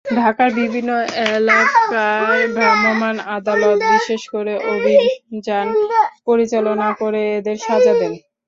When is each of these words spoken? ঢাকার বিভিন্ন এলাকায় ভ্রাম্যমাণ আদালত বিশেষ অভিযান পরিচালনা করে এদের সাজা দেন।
ঢাকার 0.15 0.49
বিভিন্ন 0.59 0.89
এলাকায় 1.29 2.43
ভ্রাম্যমাণ 2.55 3.15
আদালত 3.35 3.79
বিশেষ 3.91 4.21
অভিযান 4.71 5.67
পরিচালনা 6.27 6.87
করে 7.01 7.21
এদের 7.37 7.57
সাজা 7.65 7.93
দেন। 7.99 8.13